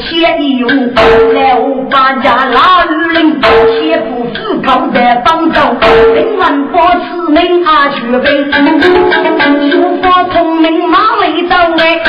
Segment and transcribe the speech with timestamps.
[0.00, 0.68] 一撮牵一用，
[1.34, 5.76] 来我把家老人切不死靠在帮中，
[6.14, 8.44] 人万保持命啊绝备，
[9.70, 12.00] 书法聪明马尾刀哎，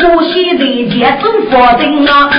[0.00, 1.60] 呼吸对节奏佛。
[1.78, 2.30] 定啊！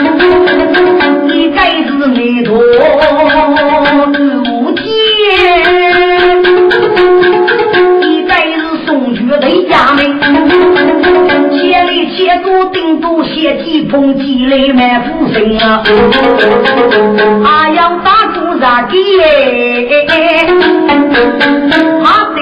[13.91, 15.84] 写几封积累满腹心啊！
[17.44, 18.94] 还要打住啥的？
[22.03, 22.40] 他得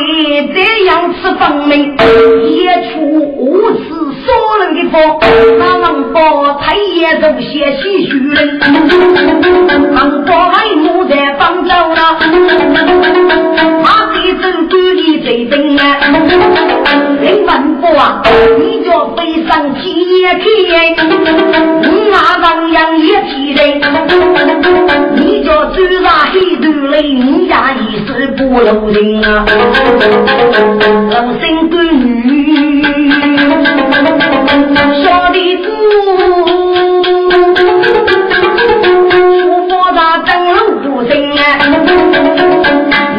[0.53, 1.97] 这样吃分明，
[2.55, 3.79] 也出无耻。
[4.29, 4.95] 多人的佛，
[5.57, 6.19] 那能把
[6.61, 10.31] 太爷都写喜书人，能把
[28.91, 29.45] 人啊！
[31.09, 32.07] 人生对女。
[35.03, 35.63] 小弟子，
[39.69, 41.39] 出发大登路不行啊！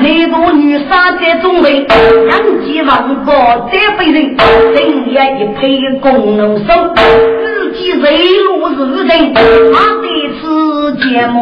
[0.03, 1.87] 那个女杀在中卫，
[2.27, 2.31] 两
[2.65, 3.29] 骑王过
[3.73, 4.37] 再被人，
[4.75, 4.79] 深
[5.13, 5.59] 夜一配
[6.01, 10.05] 公路手，自己走路是人，他的
[10.41, 10.43] 是
[10.99, 11.39] 芥末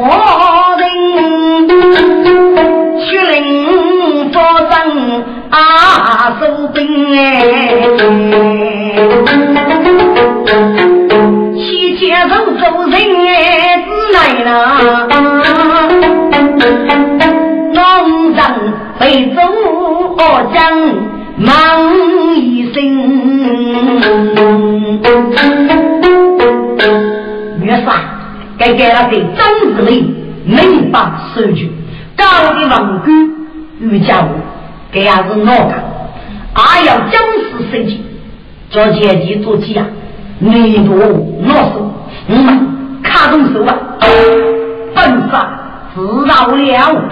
[28.58, 30.14] 该给了给张子林
[30.44, 31.00] 明白
[31.34, 31.70] 收据。
[32.16, 33.31] 高的王冠
[33.81, 34.28] 与家务，
[34.93, 35.72] 这样是哪个？
[36.55, 38.02] 还要将士升级，
[38.70, 39.87] 叫前期做起啊！
[40.40, 41.93] 内部拿手，
[42.26, 43.76] 嗯，卡动手啊！
[44.94, 45.60] 本法
[45.94, 47.08] 知道了，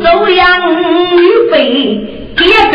[0.00, 1.54] 周扬预备
[2.36, 2.74] 结兵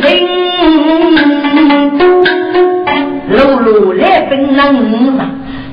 [0.00, 0.04] 人。
[3.30, 4.66] 路路来奔人上，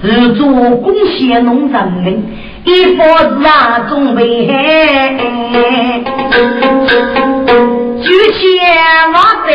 [0.02, 0.48] 日做
[0.78, 2.24] 贡献农人民，
[2.64, 4.52] 一佛子啊总为害。
[8.02, 8.42] 举钱
[9.14, 9.16] 万
[9.46, 9.50] 岁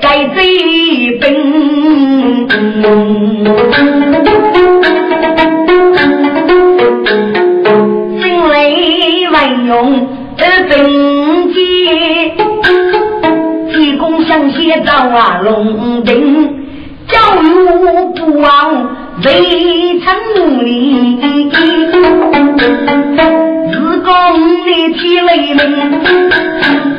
[0.00, 1.24] 该追奔，
[8.20, 9.34] 心雷万
[9.66, 9.70] 用
[10.36, 10.70] 而奔
[11.52, 11.56] 接，
[14.32, 16.58] 济公相携赵啊龙丁。
[17.08, 17.48] 教育
[18.14, 18.72] 不忘
[19.22, 21.18] 未曾理，
[23.70, 24.10] 自公
[24.64, 25.60] 的体雷鸣，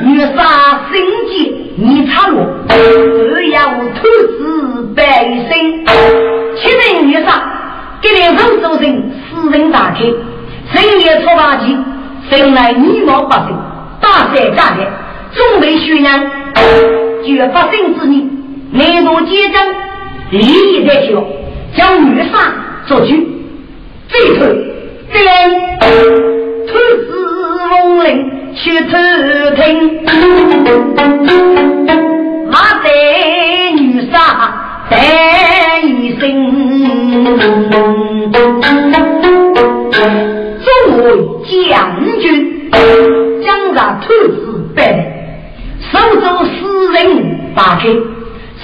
[0.04, 3.58] 女杀心计你插落，只要
[3.96, 4.02] 兔
[4.38, 5.02] 子百
[5.50, 5.86] 姓，
[6.58, 7.42] 七人女杀，
[8.02, 10.00] 给两手手人四人打开，
[10.74, 11.76] 深夜出八级，
[12.30, 13.58] 生来泥毛百姓，
[14.00, 14.86] 大山大的，
[15.34, 16.20] 准备宣扬，
[17.25, 18.28] 绝发生之女，
[18.72, 19.66] 内陆结账，
[20.31, 21.24] 利益在小，
[21.75, 22.54] 将女杀
[22.86, 23.28] 做去，
[24.10, 24.46] 最后
[25.12, 25.50] 这样。
[26.68, 27.12] 兔子
[27.70, 28.10] 龙鳞
[28.56, 28.98] 去偷
[29.56, 29.62] 听，
[32.52, 32.86] 马贼
[33.78, 33.81] 女
[34.12, 34.16] 杀
[34.90, 34.94] 在
[35.81, 35.88] 一
[36.20, 36.22] 声，
[40.64, 40.68] 众
[40.98, 41.04] 位
[41.46, 41.52] 将
[42.20, 42.24] 军
[43.44, 44.38] 将那兔子
[44.75, 45.12] 摆来，
[45.94, 47.88] 手中死人打开，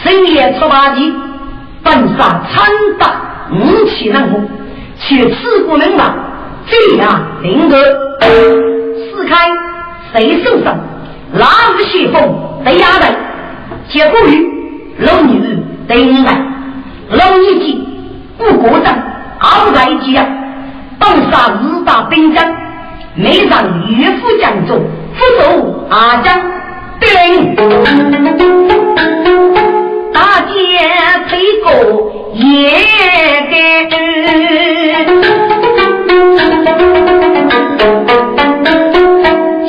[0.03, 1.13] 深夜出马骑，
[1.83, 2.67] 本杀参
[2.97, 3.13] 打
[3.51, 4.49] 五七人物，
[4.97, 6.15] 却刺过人马。
[6.67, 7.77] 这样，领个
[8.19, 9.35] 四开
[10.11, 10.75] 谁受伤？
[11.33, 11.45] 哪
[11.77, 12.19] 个先锋
[12.65, 13.15] 得压人？
[13.89, 14.47] 结果于
[14.99, 15.39] 老女
[15.87, 16.45] 得来，
[17.11, 17.87] 老一级
[18.37, 18.97] 不过账，
[19.39, 20.25] 二代一啊，
[20.97, 22.43] 当杀日大兵将，
[23.15, 24.81] 没上岳父将中，
[25.13, 26.39] 副手阿将
[26.99, 27.55] 兵，
[30.13, 30.53] 大姐
[31.29, 31.31] 推
[31.63, 31.67] 过
[32.33, 32.39] 也
[33.49, 33.55] 该。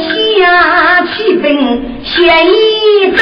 [0.02, 1.46] 下起兵
[2.02, 2.10] 写
[2.44, 2.52] 一
[3.16, 3.20] 张，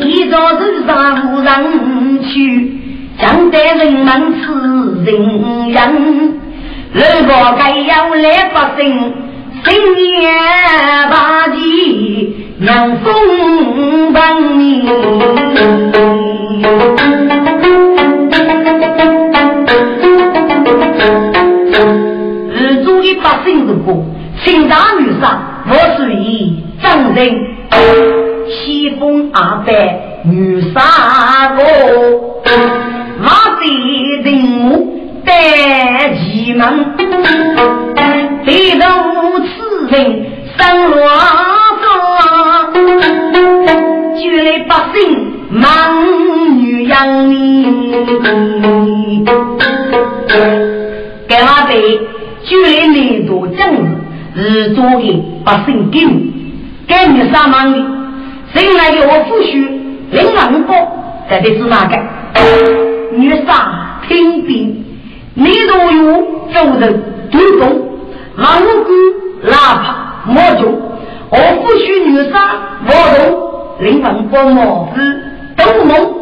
[0.00, 0.92] 一朝头上
[1.32, 1.50] 无人
[2.22, 2.32] 去，
[3.18, 4.08] 将得人们
[4.40, 4.42] 吃
[5.04, 5.08] 人
[5.72, 5.80] 人，
[6.92, 8.82] 如果该要来百姓，
[9.64, 10.32] 今年
[11.10, 14.84] 把地让风帮你。
[23.22, 24.04] 百姓如果
[24.44, 27.40] 请大女上，我属于张人，
[28.46, 29.72] 西风阿伯
[30.24, 31.62] 女杀我，
[33.18, 33.64] 马贼
[34.22, 34.72] 人物
[35.24, 36.62] 带奇门，
[38.44, 38.84] 背着
[39.40, 39.94] 此人
[40.56, 40.98] 生罗
[41.80, 41.84] 嗦，
[44.14, 44.98] 就来百姓
[45.50, 45.60] 忙
[46.58, 46.94] 女养
[47.30, 47.34] 你，
[51.26, 51.72] 干嘛的？
[52.44, 53.56] 就连内多政
[54.34, 56.30] 治是做的百姓给你，
[56.86, 57.78] 给你上忙的，
[58.52, 59.52] 谁来的我夫婿
[60.10, 60.76] 林万波，
[61.30, 61.96] 这里是哪个？
[63.16, 64.84] 女杀听兵，
[65.32, 67.88] 你都有走人独动，
[68.36, 68.90] 忙无辜
[69.42, 70.68] 哪怕莫救。
[71.30, 75.00] 我不许女杀我动，林万波莫夫
[75.56, 76.14] 都蒙、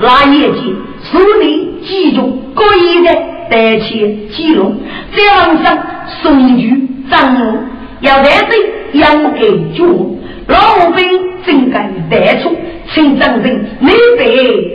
[0.00, 0.76] 拉业绩
[1.10, 3.10] 树立集中各一的。
[3.50, 4.76] 带起记录，
[5.12, 5.76] 在网上
[6.22, 7.54] 送去张罗，
[8.00, 10.98] 要在这养给主，老兵
[11.46, 12.56] 正该带出，
[12.92, 14.24] 请张人每背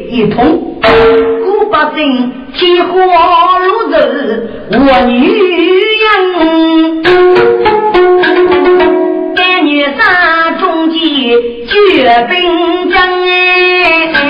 [0.10, 3.94] 一通，古百姓起火炉子，
[4.72, 5.14] 我女
[6.02, 7.04] 人，
[9.36, 11.00] 该女杀中间
[11.68, 11.74] 绝
[12.30, 14.25] 兵将哎。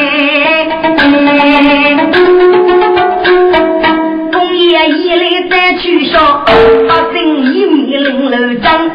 [5.56, 8.90] 一来再去烧，百姓一米零楼张，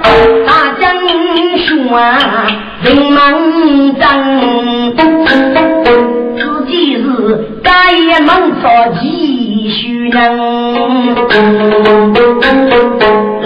[0.46, 0.94] 大将
[1.64, 1.66] 说
[2.82, 3.18] 人忙
[3.98, 4.04] 张，
[6.36, 7.02] 自己是
[7.62, 8.68] 该也忙着
[9.00, 10.36] 继续人，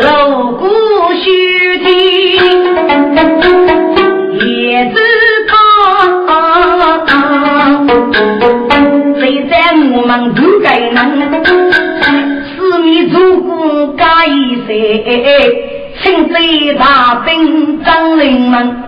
[0.03, 0.67] 老古
[1.23, 1.89] 须的
[4.45, 4.99] 叶子
[5.47, 5.53] 汤，
[9.21, 9.55] 谁在
[9.93, 10.35] 我们
[14.75, 14.77] 哎
[15.07, 15.23] 哎
[16.03, 18.83] 请罪大兵张人们，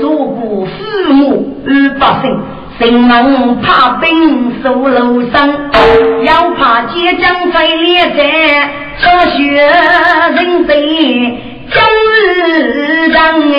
[0.00, 2.40] 祖国父母与百姓，
[2.78, 5.50] 谁能怕兵守楼上？
[6.24, 8.16] 要怕结将在列战，
[9.02, 9.04] 热
[9.36, 9.42] 血
[10.34, 10.74] 人在
[11.70, 11.76] 将
[12.38, 13.18] 日长
[13.52, 13.58] 哎，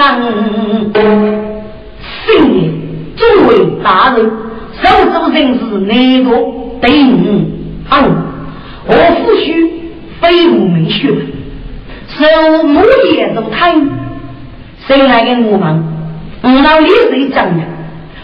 [0.00, 1.50] 本王。
[2.26, 2.72] 新年，
[3.16, 3.48] 诸位
[3.82, 4.30] 大人，
[4.82, 6.30] 手中人是哪个？
[6.80, 8.04] 定安，
[8.86, 9.68] 我夫婿
[10.18, 11.08] 非无名学，
[12.08, 12.80] 手木
[13.12, 13.86] 叶都贪，
[14.86, 15.84] 谁来给我们？
[16.40, 17.62] 我老李谁讲的？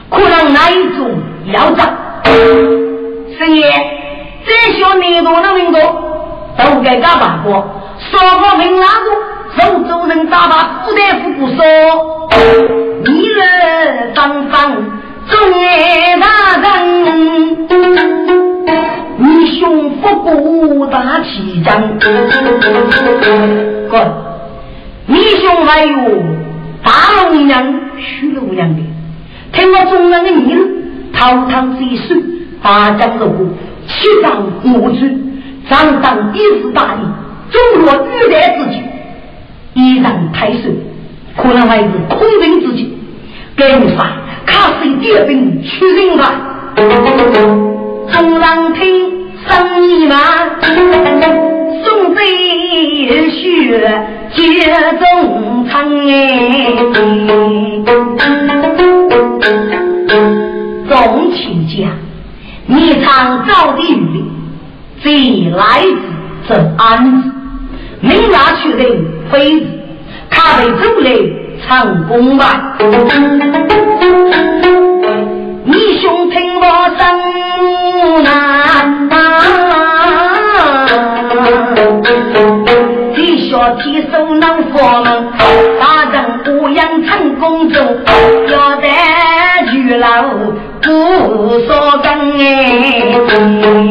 [0.08, 1.10] 可能哪一种
[1.52, 1.94] 要长？
[2.24, 3.70] 十爷，
[4.46, 5.78] 这小内多的民族，
[6.56, 7.62] 都该干办过。
[7.98, 9.06] 说过明拉个，
[9.56, 11.64] 手州人打把不得不不说，
[13.06, 14.74] 你人方方
[15.28, 16.26] 中爱大
[16.82, 17.66] 人，
[19.16, 21.98] 你胸腹不大气张，
[23.88, 23.94] 哥，
[25.06, 25.94] 你兄还有
[26.84, 28.82] 大龙娘、虚龙娘的，
[29.52, 30.58] 听我中人的名，
[31.14, 32.16] 堂堂之水，
[32.62, 33.48] 八将入骨，
[33.88, 35.16] 七丈五尺，
[35.68, 36.98] 长当一时大义。
[37.48, 38.82] 中若遇代之际，
[39.76, 40.70] 依然太守，
[41.36, 42.96] 可能还是空人之际。
[43.54, 44.10] 该无法，
[44.46, 46.32] 卡谁点兵去人吧？
[48.10, 48.80] 众人听
[49.46, 50.16] 生意嘛，
[51.84, 54.02] 送贼血
[54.34, 54.42] 接
[54.98, 55.74] 中仓
[56.08, 56.72] 哎。
[60.88, 61.88] 众卿家，
[62.64, 64.24] 你唱赵的语，
[65.02, 65.10] 这
[65.54, 67.30] 来自这安子。
[68.00, 68.84] 明拿去的
[69.30, 69.66] 妃子，
[70.30, 71.08] 他被走来
[71.66, 72.76] 成功吧？
[75.64, 76.64] 你兄听我
[76.96, 77.00] 声
[78.22, 78.26] 呐，
[83.14, 85.08] 提下提手能佛门，
[85.80, 86.14] 大人
[86.46, 87.76] 无恙成功中，
[88.48, 88.86] 要得
[89.70, 90.06] 巨老
[90.82, 90.86] 不
[91.66, 92.06] 说根
[92.38, 93.85] 哎。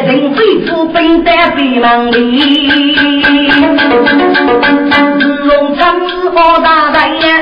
[0.00, 3.50] 人非富本在北门里，
[5.44, 5.84] 龙城
[6.34, 7.38] 好大胆呀，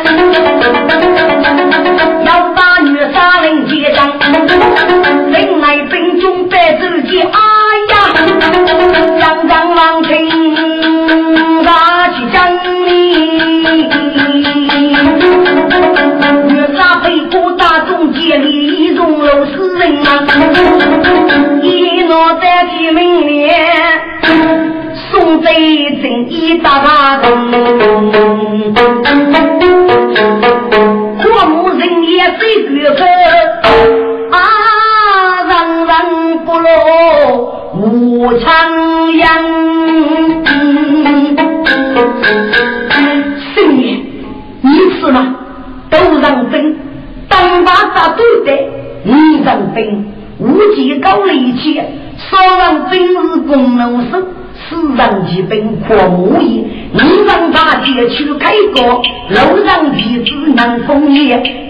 [2.25, 4.13] 要把女杀人结账，
[5.31, 7.31] 人来兵中白自己，哎
[7.91, 7.95] 呀，
[9.21, 10.29] 张张王听
[11.65, 12.89] 杀去将你，
[16.49, 20.09] 女杀被捕大众街里，容楼死人啊。
[22.41, 23.55] 在提明年，
[25.11, 25.51] 送贼
[26.01, 27.19] 正义大大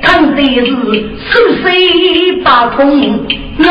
[0.02, 0.67] 看谁是
[1.31, 3.26] 十岁八空，
[3.59, 3.69] 闹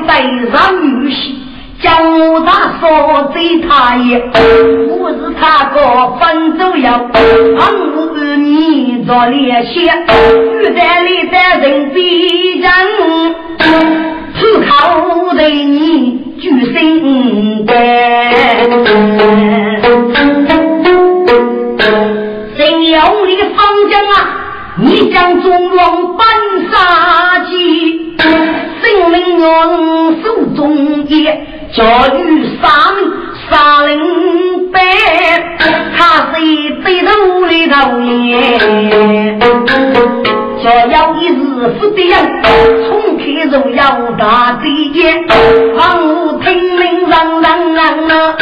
[0.00, 1.38] 后腰一对上玉玺，
[1.82, 1.88] 将
[2.32, 4.18] 我大说最他也，
[4.88, 5.78] 我是他个
[6.18, 6.90] 分左右，
[7.58, 7.62] 横
[7.96, 7.96] 五
[8.36, 10.06] 你做列线，
[10.60, 12.70] 玉带里的人比人。
[14.38, 17.74] 只靠对你举心肝，
[22.56, 23.58] 真有你的方
[23.90, 24.14] 将啊！
[24.78, 26.26] 你将中王搬
[26.70, 28.16] 杀机，
[28.82, 29.46] 性命用
[30.22, 30.24] 手
[30.56, 31.84] 中也，教
[32.16, 32.18] 育
[32.60, 32.62] 杀
[32.96, 32.98] 人
[33.48, 33.90] 杀人
[34.72, 34.80] 白，
[35.96, 35.98] 他
[36.32, 37.08] 是一背头
[37.46, 39.38] 的头爷。
[40.62, 41.32] 小要一日
[41.80, 42.42] 不的人，
[42.86, 43.80] 从开如要
[44.18, 45.26] 大地眼，
[45.76, 48.36] 房屋听命让让让啊，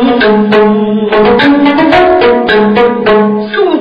[0.00, 0.98] 不发不龙。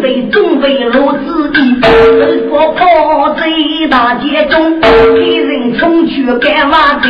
[0.01, 3.41] 为中为如子弟，是佛跑在
[3.89, 7.09] 大街中，给人冲去干瓦的，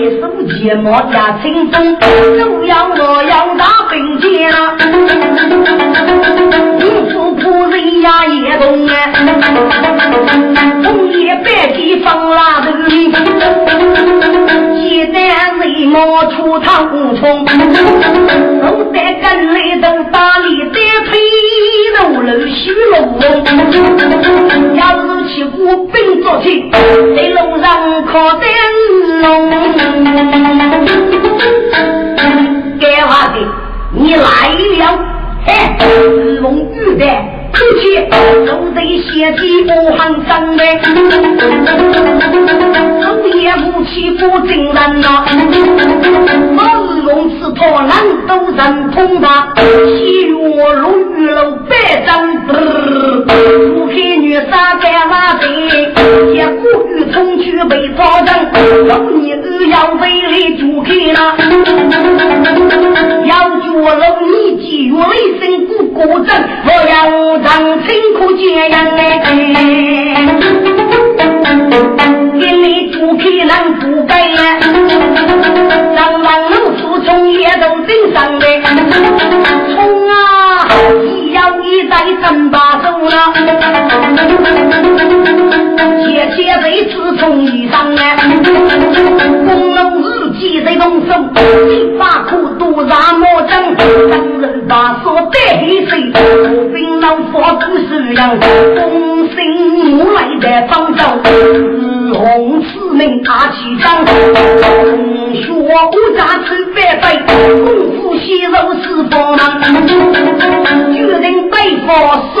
[0.00, 4.74] 一手剑毛加清风，都要我要打兵剑啊！
[6.80, 8.92] 五府仆人呀也懂啊，
[10.82, 13.22] 红叶白旗放拉头，鸡蛋
[15.64, 17.46] 内冒出汤冲，
[18.60, 21.18] 我在跟里头打理的腿。
[21.96, 23.24] 楼楼虚龙龙，
[24.74, 26.70] 要是起舞兵作起，
[27.16, 27.64] 在路上
[28.04, 28.42] 靠灯
[29.22, 29.22] 笼。
[32.78, 33.36] 该话的，
[33.94, 34.22] 你来
[34.80, 34.84] 了，
[35.46, 35.50] 嘿，
[36.40, 37.04] 龙玉的，
[37.54, 38.06] 出去
[38.46, 40.80] 都得先帝不喊上来，
[43.00, 45.24] 昼夜不欺负真人呐。
[47.14, 47.92] 龙是托难
[48.26, 50.34] 都人通吧，西岳
[50.74, 55.46] 龙玉楼百丈，不黑女杀干马贼，
[56.32, 58.28] 一股雨冲去被操人，
[58.88, 59.36] 老你儿
[59.68, 61.36] 要为了主开了，
[63.26, 63.64] 要脚
[63.96, 66.28] 龙你几月雷声鼓鼓震，
[66.66, 66.92] 我要
[67.38, 67.46] 让
[67.86, 68.98] 辛苦解阳哎，
[72.40, 74.36] 给你主开人不该呀，
[75.94, 76.53] 让王龙。
[76.53, 76.53] 从
[77.40, 79.93] 也都顶上的，
[81.74, 83.10] 一摇一带真把手了，
[86.04, 88.16] 切切被刺从衣裳来，
[89.44, 91.12] 公龙日记在动手，
[91.68, 96.18] 一把苦毒杀魔针，当人把锁带黑水，不
[96.72, 98.38] 兵老佛不是人，
[98.76, 99.44] 公孙
[99.90, 101.02] 木来的方舟，
[102.14, 107.34] 红四名打起仗，学武扎吃白费，功
[107.96, 109.40] 夫细肉是帮忙，
[111.84, 111.92] 人背负
[112.34, 112.38] 少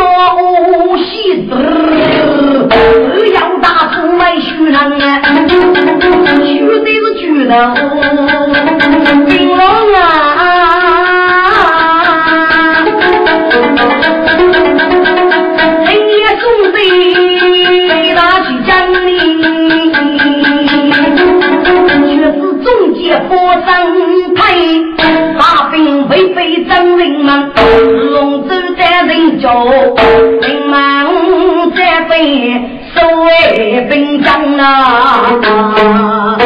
[0.96, 1.04] 西
[1.44, 1.48] 子，
[3.14, 7.50] 只要打出来虚人啊，虚的是巨人，
[9.26, 9.60] 兵王
[9.94, 10.00] 啊。
[34.54, 36.38] 兵将啊。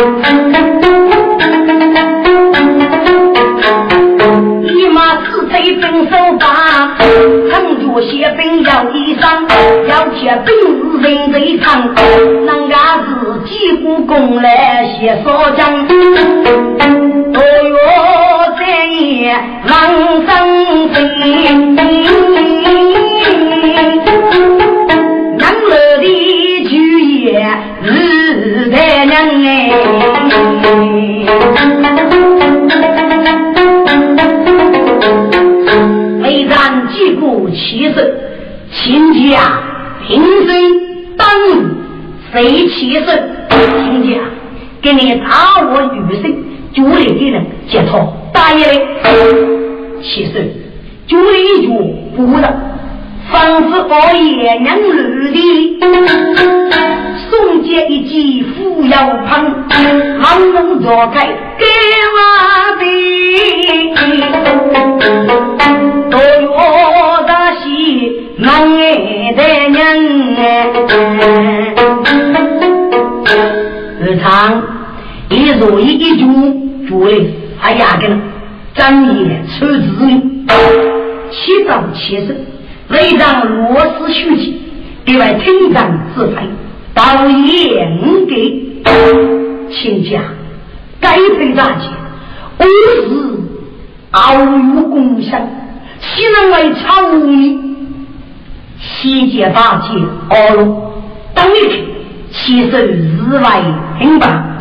[5.60, 6.46] 一兵手把，
[7.50, 9.42] 撑住些兵要衣裳，
[9.88, 11.92] 要贴兵人贼长，
[12.46, 15.86] 人家自己武功来写少将，
[74.18, 74.62] 日常
[75.30, 78.20] 一如一一句主嘞，还压根
[78.74, 80.44] 正夜出子女，
[81.30, 82.34] 七早七生，
[82.88, 84.60] 为让罗氏书记
[85.04, 86.34] 对外听长自费，
[86.94, 88.82] 到严给
[89.70, 90.20] 请假，
[91.00, 91.92] 该赔大钱，
[92.58, 92.70] 我是
[94.10, 95.40] 傲有功相，
[96.00, 97.68] 岂能为朝你？
[98.80, 99.88] 西界大界
[100.28, 100.82] 二路，
[101.34, 101.87] 等于
[102.30, 103.62] 其实日外
[103.98, 104.58] 平板，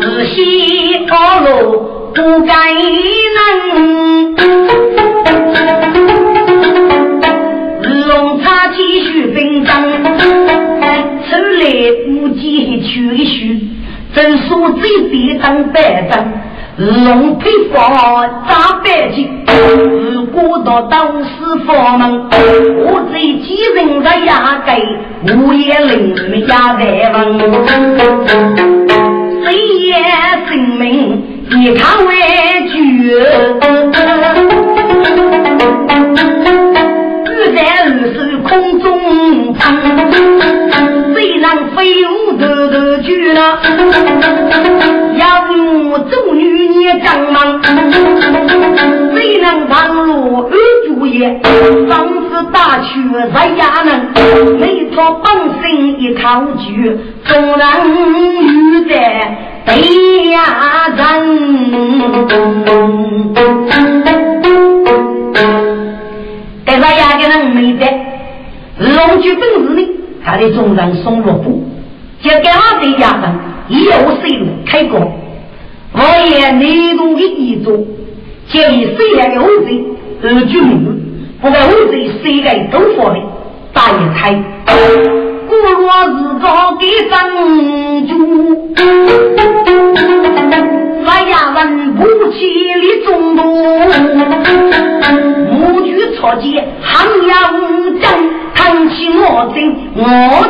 [0.00, 2.54] 日西二路不该
[3.36, 4.36] 能，
[8.08, 9.74] 龙叉继续兵争，
[11.28, 11.64] 出来
[12.08, 13.68] 无计去续，
[14.14, 16.14] 正说这边当白阵。
[16.78, 17.78] 龙披佛
[18.46, 19.46] 扎白金，
[20.12, 21.30] 如果到道士
[21.96, 22.28] 门，
[22.84, 24.30] 我这几人的也
[24.66, 24.68] 给
[25.34, 26.74] 五爷领你家
[27.14, 27.42] 万文，
[29.42, 29.44] 谁
[29.86, 29.90] 也
[30.50, 30.84] 性命
[31.50, 32.10] 以他为
[32.68, 32.74] 主。
[37.24, 38.48] 玉在二手空
[38.80, 38.86] 中。
[41.26, 43.58] 谁能飞舞得得去呢？
[45.16, 47.60] 要不做女也张忙。
[49.12, 51.40] 谁能当落二主爷？
[51.88, 52.88] 方是大权
[53.34, 53.88] 在亚人。
[54.60, 57.66] 每朝半生一考举，众人
[58.44, 58.94] 愚在
[59.66, 59.70] 被
[60.30, 60.36] 压
[60.96, 60.98] 人。
[66.64, 67.84] 但是亚人没的，
[68.78, 69.82] 龙就本事呢。
[70.26, 71.62] 他的众人送落布，
[72.20, 73.32] 就给他对衙人
[73.68, 74.98] 一无水路开过，
[75.92, 77.86] 我也内中的一种。
[78.48, 79.84] 建议谁来的后贼
[80.22, 80.84] 而居民，
[81.40, 83.20] 不管后贼谁来都发的，
[83.72, 84.34] 大爷开。
[85.48, 87.16] 古若是早给张
[88.06, 88.12] 主，
[91.04, 92.38] 那衙门不起
[92.74, 93.40] 的中毒，
[95.56, 98.04] 母举草间喊杨将，
[98.54, 99.22] 扛起我
[99.54, 99.56] 阵
[99.96, 100.02] 我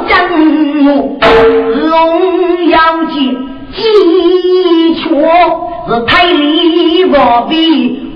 [0.08, 0.14] 阵
[0.86, 0.88] 我，
[1.88, 1.90] 龙
[2.68, 3.14] 腰间。
[3.74, 3.82] 鸡
[4.94, 5.00] 雀
[5.86, 7.54] 是太里我比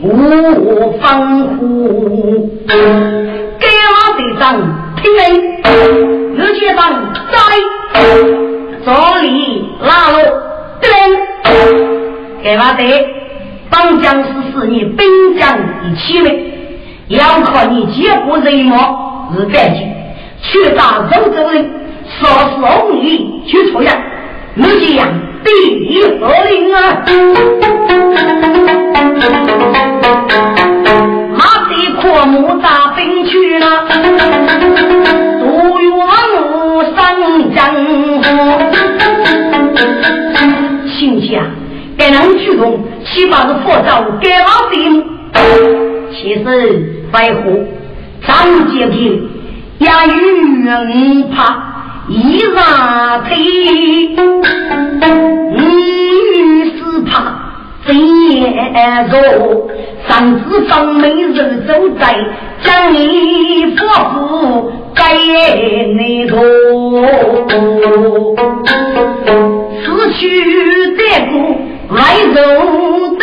[0.00, 4.42] 无防护，给我队长
[4.96, 5.20] 听令，
[6.34, 6.80] 日前长
[7.30, 7.34] 在
[8.84, 8.88] 这
[9.20, 9.26] 里
[9.82, 10.16] 拉路，
[10.80, 10.88] 对，
[12.42, 12.80] 给我队
[13.70, 16.30] 当将是是你兵将一起的，
[17.10, 18.76] 要靠你结果人马
[19.34, 19.82] 是干净，
[20.40, 21.68] 去打周州人，
[22.20, 23.92] 说是红衣去出呀，
[24.54, 25.08] 你这样。
[25.42, 25.50] 第
[25.86, 27.02] 一何令啊！
[31.34, 33.66] 马贼阔木大兵去了，
[35.40, 35.90] 独愿
[36.94, 36.96] 上
[37.56, 37.90] 江湖。
[40.86, 41.42] 心想，
[41.98, 45.89] 该人去动，起码是佛照给老兵。
[46.12, 47.64] 其实白虎
[48.26, 49.28] 张杰平
[49.78, 51.68] 也与人怕。
[52.08, 53.36] 一上腿，
[55.52, 55.60] 女
[56.64, 57.10] 是怕
[57.86, 57.88] 真
[59.08, 59.70] 弱，
[60.08, 62.02] 上至方美人走在
[62.64, 62.98] 将你
[63.76, 65.14] 夫妇在
[65.94, 66.36] 内头，
[69.84, 70.18] 死去
[70.96, 71.32] 的骨
[71.94, 71.96] 来
[72.34, 72.38] 肉
[73.20, 73.22] 的，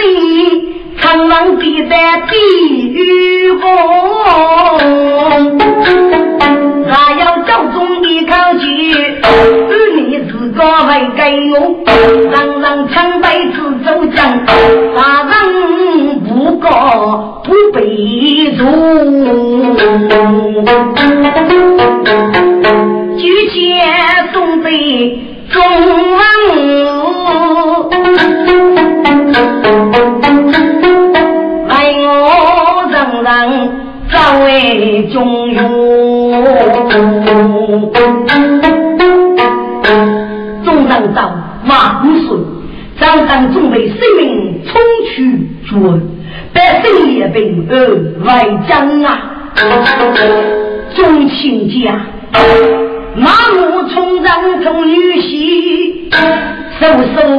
[1.08, 2.36] 苍狼地在地
[2.92, 5.67] 狱中。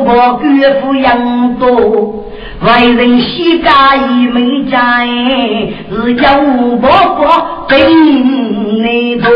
[0.09, 2.25] 我岳父养多。
[2.65, 5.05] 外人喜家已没家，
[5.93, 6.41] 是叫
[6.81, 9.29] 伯伯病内多。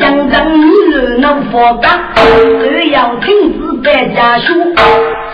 [0.00, 2.20] 江江女儿能发家，都
[2.90, 4.52] 要停止在家学。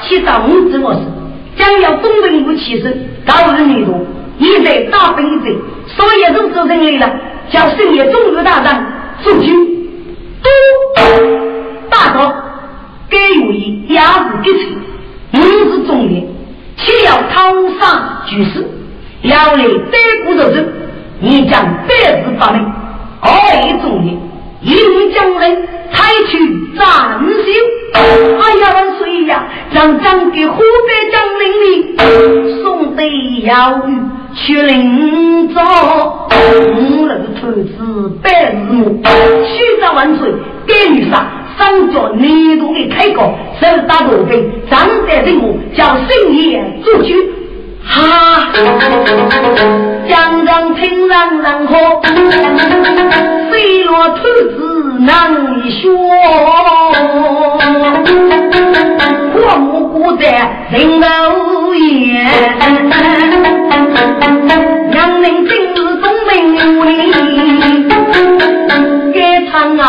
[0.07, 1.01] 其上五子我是
[1.57, 3.95] 将要东北武起身，到日内多，
[4.39, 7.13] 一在大本营，所以都做人来了，
[7.51, 8.87] 叫深夜中日大战，
[9.23, 9.84] 送去都
[11.91, 12.35] 大哥。
[13.11, 15.39] 该有一压子的车，五
[15.71, 16.27] 是中年，
[16.77, 18.67] 且要讨杀举事，
[19.23, 20.73] 要来逮捕肉人，
[21.21, 22.65] 你将百字八名，
[23.21, 23.29] 二
[23.83, 24.19] 中年，
[24.63, 26.39] 一路将人采取
[26.77, 27.53] 斩首。
[27.95, 29.47] 哎呀万岁呀！
[29.71, 33.03] 让将给湖北将领里送得
[33.43, 33.89] 要雨
[34.35, 39.03] 去领走，五路兔子百日暮，
[39.47, 40.33] 许长万岁，
[40.67, 41.27] 给女杀。
[41.57, 47.15] 上着泥土的开高，手打罗兵，张在人物叫深夜做主。
[47.87, 48.49] 哈，
[50.09, 51.77] 江上听人人喝，
[53.51, 54.23] 水落兔
[54.59, 54.59] 子
[54.99, 55.33] 难
[55.65, 55.85] 以说。
[59.47, 60.25] 我目孤在
[60.71, 61.07] 人头
[61.75, 62.25] 眼，
[64.91, 66.31] 娘们今日东门
[66.87, 66.89] 里，
[69.13, 69.17] 该
[69.51, 69.85] 唱啊。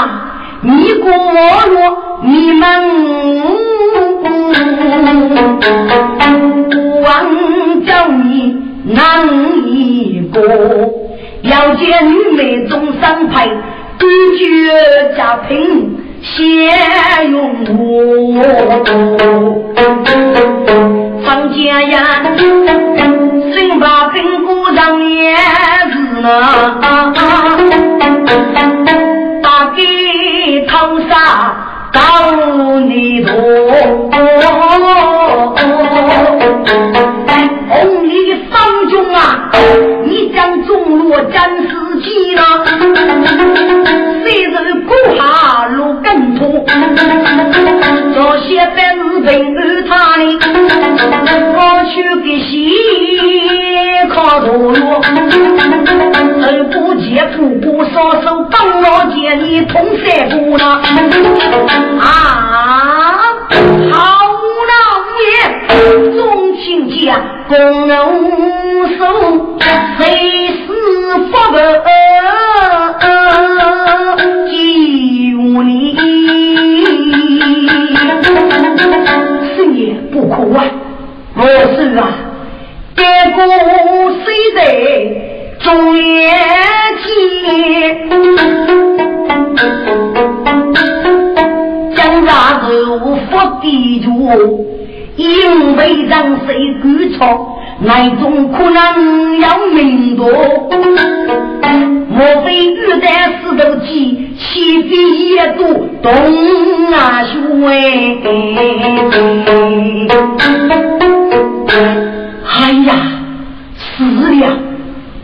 [0.61, 1.77] 你过路，
[2.23, 2.61] 你们
[6.69, 7.05] 不忘
[7.85, 9.27] 叫你难
[9.67, 10.35] 一个，
[11.43, 13.47] 要见女美中三排，
[13.99, 14.43] 对决
[15.15, 15.94] 家贫
[16.25, 16.41] 血
[17.29, 17.71] 涌多。
[21.23, 21.95] 方家呀，
[23.53, 26.27] 身把根骨上也是那，
[29.43, 31.13] 大给汤沙
[31.93, 31.99] 高
[32.79, 33.31] 你多。
[34.17, 34.19] 红、
[37.27, 37.29] 哎、
[38.03, 39.51] 你方中啊，
[40.03, 40.54] 你将。
[40.75, 41.69] 中落战死
[42.01, 42.41] 机了，
[44.23, 46.65] 虽是孤下路更痛，
[48.13, 50.38] 这些本是本安他哩，
[51.53, 52.51] 我去给西
[54.09, 54.73] 靠大路，
[56.41, 60.81] 二不接不过少手帮我接你同三姑呐，
[62.01, 62.03] 啊，
[63.91, 63.95] 好
[64.67, 64.75] 老
[65.21, 65.23] 爷，
[65.71, 66.19] 众，中
[66.57, 66.99] 情家
[67.47, 67.55] 共
[68.97, 68.99] 手
[69.97, 70.03] 谁？
[71.15, 71.58] 是福个
[74.47, 75.95] 救你？
[79.56, 80.65] 生爷不苦啊！
[81.38, 82.01] 我是啊，
[82.95, 83.39] 爹姑
[84.25, 84.25] 虽
[84.56, 84.60] 在
[85.60, 86.36] 中年
[87.06, 88.10] 间，
[91.95, 94.65] 将大肉佛地主，
[95.15, 97.54] 因为让谁敢错？
[97.79, 100.27] 那种可能要命多？
[102.09, 103.07] 莫非玉带
[103.41, 106.11] 石头鸡，岂非野渡东
[106.93, 107.73] 啊兄哎
[112.85, 112.89] 呀，
[113.75, 114.43] 死了！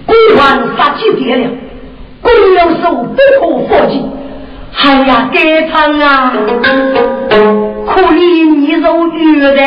[0.06, 0.42] 国王
[0.76, 1.44] 杀气跌了，
[2.22, 3.94] 公有手不可放弃。
[4.84, 5.38] 哎呀，该
[5.70, 6.34] 唱啊！
[7.88, 8.20] 可怜
[8.58, 9.20] 你肉玉
[9.56, 9.62] 带，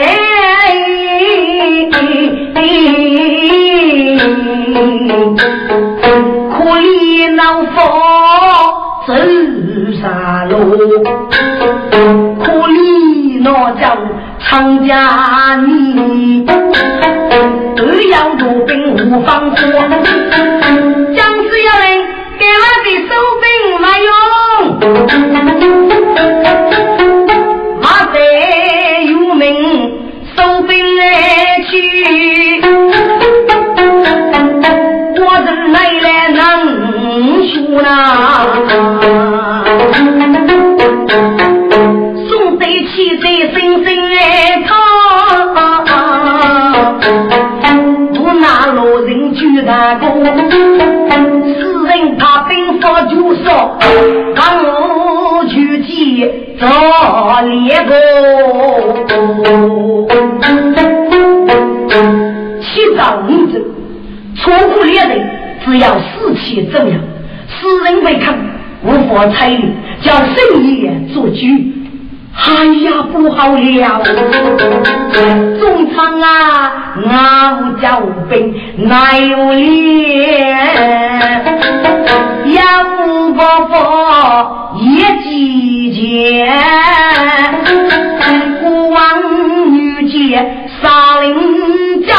[6.50, 7.74] 可怜老夫
[9.06, 9.08] 走
[10.00, 10.02] 山
[10.48, 10.54] 路，
[12.42, 12.74] 可怜
[13.44, 13.82] 老将
[14.40, 14.48] 长
[14.86, 16.46] 家女。
[17.76, 21.84] 都要入兵无方过，将士要人
[22.38, 23.10] 给我的收
[23.42, 23.44] 兵
[23.82, 24.08] 来用，
[30.74, 31.02] 收兵来
[31.70, 31.72] 去，
[35.20, 36.42] 我这来来能
[37.48, 37.86] 输呐，
[42.28, 43.86] 送得起这声声
[44.18, 44.18] 哎
[44.66, 44.74] 唱。
[49.34, 53.76] 举大功，世人怕兵法就说，
[54.36, 57.84] 让我去见赵烈
[59.48, 59.83] 公。
[63.28, 63.64] 五子，
[64.36, 65.30] 错过猎人，
[65.64, 67.00] 只要士气怎样，
[67.48, 68.36] 世人未看，
[68.84, 71.36] 无法参与，叫圣爷做主。
[72.36, 74.02] 哎呀，不好了！
[75.60, 80.58] 中仓啊，熬叫兵哪有脸？
[82.46, 84.82] 杨伯伯一
[85.22, 86.52] 计钱，
[88.60, 88.98] 国王
[89.72, 90.44] 女杰
[90.82, 92.12] 杀灵州，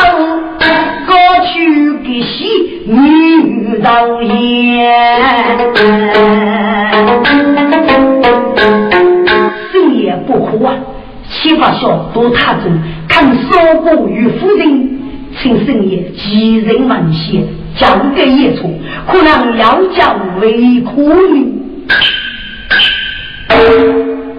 [1.16, 4.36] 过去给西女导演。
[10.28, 10.74] 不哭啊！
[11.30, 12.62] 七八小多他走，
[13.08, 15.00] 看少国与夫人，
[15.38, 17.44] 请圣爷吉人满血，
[17.78, 18.74] 交给业主，
[19.08, 21.54] 可能要叫为苦女。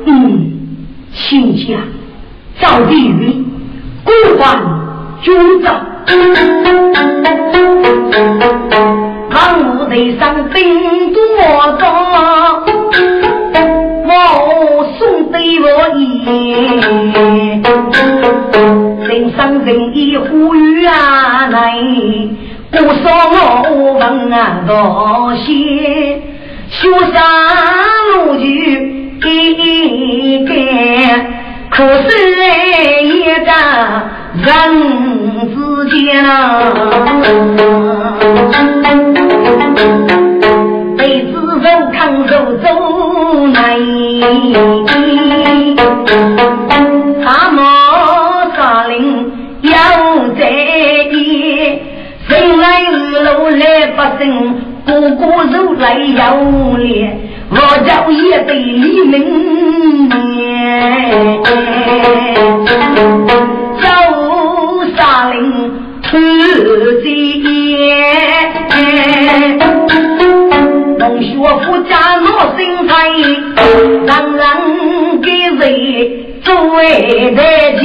[0.07, 0.51] 嗯，
[1.15, 1.77] 亲家
[2.61, 3.45] 赵地云，
[4.03, 4.59] 孤欢
[5.23, 5.87] 军长，
[9.33, 9.37] 望
[9.89, 11.19] 头上兵多
[11.79, 11.85] 多。
[14.09, 14.11] 我
[14.99, 15.01] 送
[15.33, 15.67] 给我
[15.99, 16.01] 意，
[19.09, 21.57] 人生人意呼吁啊来，
[22.71, 23.03] 不说
[23.33, 25.43] 我问啊多些，
[26.69, 26.79] 雪
[27.13, 27.17] 山
[28.15, 28.45] 路去
[29.23, 30.51] 一个，
[31.71, 32.09] 可是
[33.05, 33.07] 一
[33.45, 33.51] 个
[34.43, 34.49] 人
[35.51, 35.55] 之
[35.91, 36.31] 间啊。
[40.97, 41.31] 妹子
[41.63, 42.65] 肉扛肉走
[43.55, 43.59] 来，
[47.25, 47.59] 他莫
[48.57, 48.59] 杀
[48.89, 48.95] 林
[49.63, 49.71] 要
[50.39, 50.41] 在
[51.13, 51.15] 意，
[52.29, 52.93] 人来二
[53.25, 54.25] 路来不胜，
[54.87, 55.85] 哥哥肉来
[56.17, 56.21] 要
[56.79, 56.85] 脸，
[57.51, 57.55] 我
[57.87, 59.15] 叫也得李明
[60.09, 60.13] 年，
[65.37, 65.43] 走杀林
[66.03, 66.17] 出
[67.03, 67.07] 贼。
[70.99, 72.27] 同学夫家老
[72.57, 74.47] 心态，人人
[75.21, 75.27] 给
[75.59, 75.61] 谁
[76.43, 76.49] 做
[77.37, 77.41] 得
[77.81, 77.85] 起？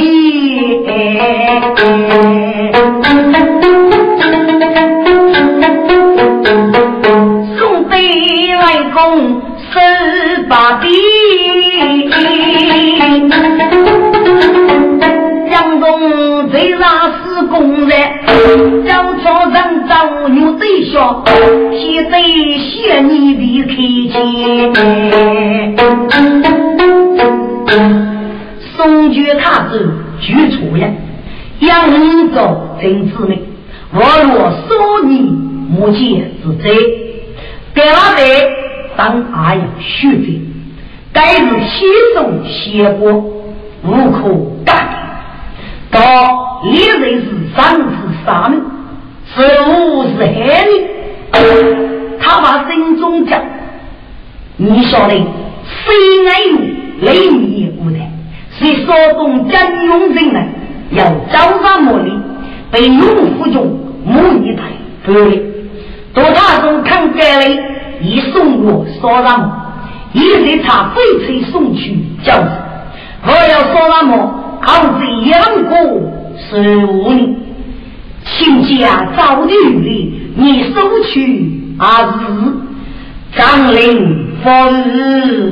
[84.43, 85.51] 风雨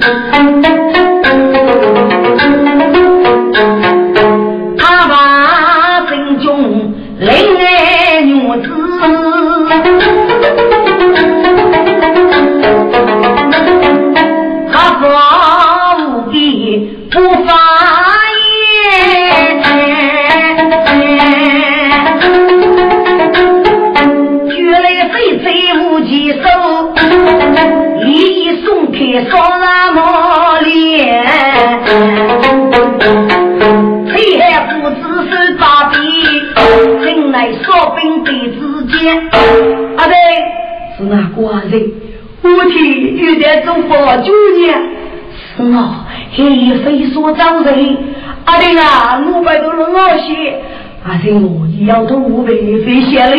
[47.29, 47.97] 非说招人，
[48.45, 50.61] 阿玲啊，五百多人老些，
[51.03, 53.35] 阿对我一摇头无为非写了，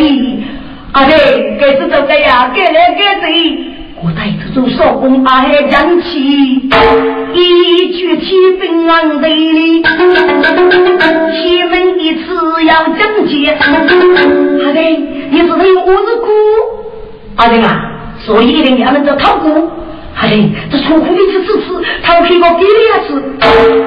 [0.93, 2.51] 阿对，该是怎个呀？
[2.55, 3.27] 该来该走。
[4.03, 6.69] 我带着做少工阿海讲起，
[7.33, 12.33] 一举起兵安队里，西门一次
[12.65, 13.55] 要将接。
[13.59, 13.67] 阿
[14.73, 14.79] 弟，
[15.29, 15.75] 你是谁？
[15.85, 16.27] 我是姑。
[17.35, 17.67] 阿弟啊，
[18.19, 19.69] 所以一定要能够讨姑。
[20.21, 23.09] 哎，这出库的是此次，讨皮我给你一次。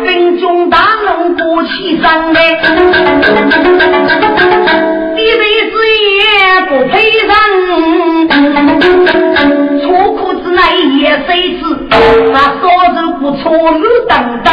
[0.05, 2.41] 兵中大龙过起上来，
[5.14, 5.72] 一辈子
[6.11, 6.20] 也
[6.68, 7.30] 不配人。
[9.80, 10.61] 出库之内
[10.99, 11.30] 也谁
[11.61, 11.62] 知？
[12.32, 12.62] 那少
[12.95, 14.12] 人不错路等
[14.43, 14.49] 等，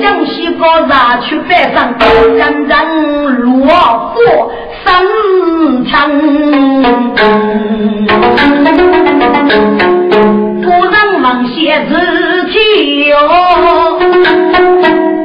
[0.00, 1.94] 江西高山去北上，
[2.38, 2.76] 真正
[3.42, 3.68] 落
[4.14, 4.50] 火
[4.82, 4.84] 生
[5.84, 6.10] 枪。
[11.32, 11.94] 不能忙些自
[12.52, 13.16] 己哟，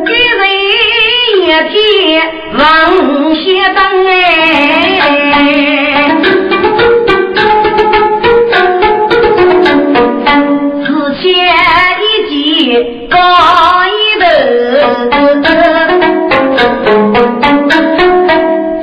[0.05, 1.75] 一人一天
[2.53, 2.63] 忙
[3.35, 4.13] 些等哎。
[13.09, 13.15] 高
[13.87, 13.91] 一
[14.21, 14.25] 头，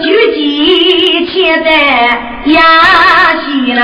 [0.02, 0.04] 举
[0.34, 0.36] 起
[1.26, 1.32] 钱
[1.64, 1.68] 在
[2.52, 2.60] 压
[3.40, 3.82] 西郎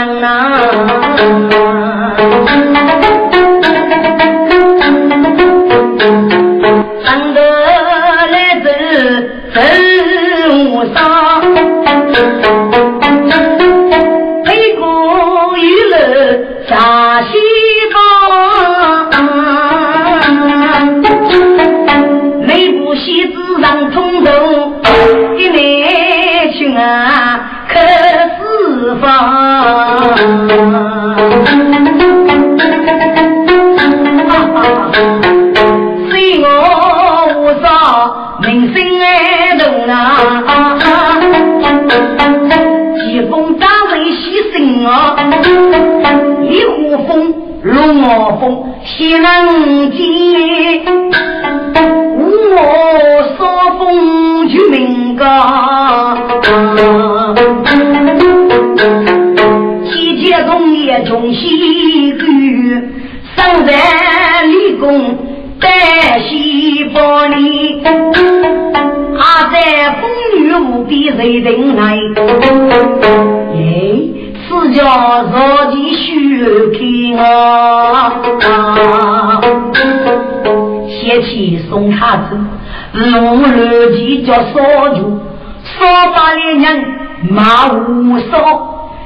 [82.29, 85.21] 送他走，路路几叫烧酒，
[85.63, 86.85] 烧把的人
[87.31, 88.35] 马无烧，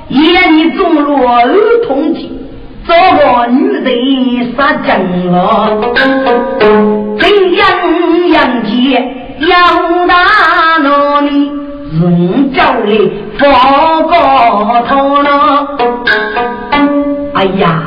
[0.08, 1.48] 夜里中落儿
[1.86, 2.28] 童节，
[2.86, 3.88] 找个女的
[4.56, 5.80] 杀正了，
[7.18, 7.62] 真阳
[8.30, 8.72] 阳节
[9.40, 10.14] 杨大
[10.82, 11.50] 闹里，
[12.00, 15.28] 人叫里报告头了，
[17.34, 17.82] 哎呀，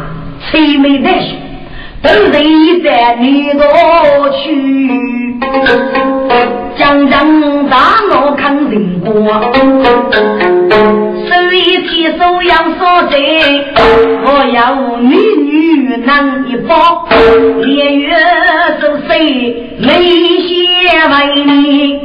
[0.50, 1.36] 催眉带笑。
[2.00, 2.32] 都人
[2.84, 3.64] 在你过
[4.30, 4.46] 去，
[6.78, 7.78] 江江大
[8.10, 9.12] 路看人多，
[11.28, 13.66] 手一提手要说贼，
[14.26, 17.08] 我要女女男一包，
[17.64, 18.16] 连月
[18.82, 19.88] 都谁没
[20.42, 20.48] 些
[21.10, 22.00] 为你，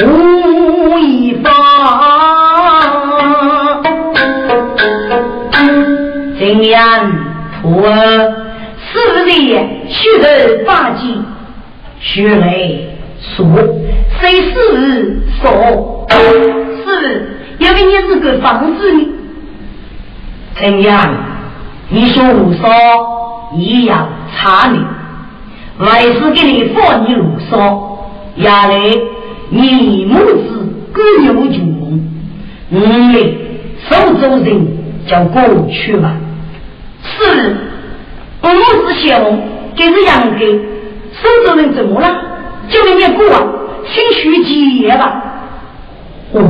[0.00, 1.52] 无一方，
[6.38, 7.10] 怎样
[7.60, 7.90] 徒儿
[8.78, 11.20] 四列须得八级，
[11.98, 12.56] 须来
[13.18, 13.44] 说，
[14.20, 16.06] 谁是说？
[16.10, 16.86] 是
[17.58, 19.08] 因为你是个房子呢。
[20.54, 21.12] 怎样？
[21.88, 22.70] 你说无说
[23.56, 24.78] 也要查你，
[25.84, 27.80] 还是给你放你路上，
[28.40, 28.78] 下来。
[29.50, 32.00] 你母子各有主，
[32.70, 33.14] 我们
[33.88, 34.66] 手中人
[35.06, 36.16] 叫过去吧。
[37.02, 37.56] 是，
[38.42, 38.54] 我母
[38.86, 39.18] 子小，
[39.74, 40.46] 给是养给
[41.12, 42.06] 手中人怎么了？
[42.68, 43.42] 就给你过啊，
[43.86, 45.22] 请续结吧。
[46.32, 46.42] 哦，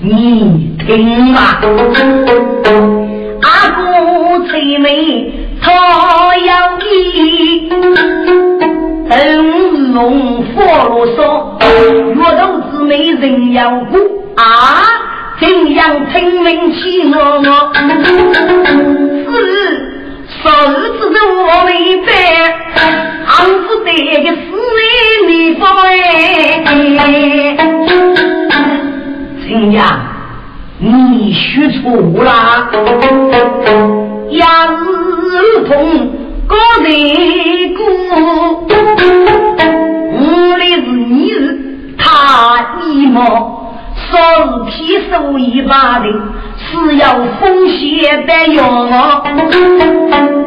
[0.00, 1.60] 你听吧，
[3.42, 5.70] 阿哥催眉他
[6.36, 7.68] 要你。
[9.08, 9.57] 灯
[9.92, 11.58] 笼火炉烧，
[12.14, 13.98] 月头姊妹人要过
[14.36, 14.42] 啊！
[15.40, 16.78] 怎样听命起
[17.12, 17.42] 我我？
[19.30, 19.32] 是
[20.42, 21.70] 少日子的我没
[22.04, 22.06] 办，
[23.26, 23.88] 俺是得
[24.24, 24.38] 个四
[24.76, 24.78] 妹
[25.28, 25.90] 你方哎！
[29.48, 29.78] 怎样？
[30.80, 31.90] 你许错
[32.22, 32.28] 了，
[46.58, 48.90] 是要风险的用。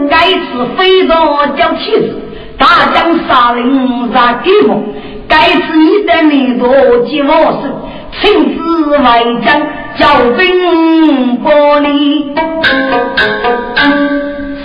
[0.10, 2.22] 该次非常叫妻子，
[2.58, 4.82] 大将杀人杀地方。
[5.28, 6.68] 该次你的命多
[7.08, 9.62] 及我手，亲自外将
[9.98, 10.06] 叫
[10.38, 12.36] 兵保你。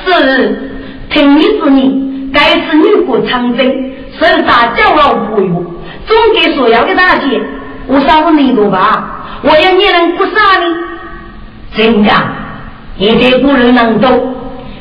[0.05, 0.11] 是
[1.11, 3.67] 听你之命，该次女国长征，
[4.19, 5.65] 手打骄傲不用，
[6.07, 7.41] 总给所要的大姐。
[7.87, 9.16] 我杀过你多吧？
[9.43, 10.31] 我要你能不杀
[10.61, 10.75] 你？
[11.77, 12.33] 怎样？
[12.99, 14.09] 一个不人能走，